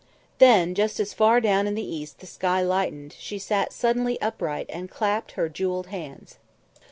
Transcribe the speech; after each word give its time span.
Then, 0.39 0.73
just 0.73 0.99
as 0.99 1.13
far 1.13 1.39
down 1.39 1.67
in 1.67 1.75
the 1.75 1.85
east 1.95 2.21
the 2.21 2.25
sky 2.25 2.63
lightened, 2.63 3.13
she 3.19 3.37
sat 3.37 3.71
suddenly 3.71 4.19
upright 4.19 4.65
and 4.69 4.89
clapped 4.89 5.33
her 5.33 5.47
jewelled 5.47 5.85
hands. 5.93 6.39